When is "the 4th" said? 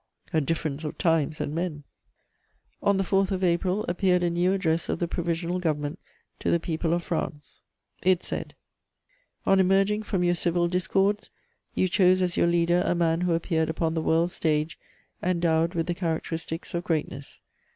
2.97-3.31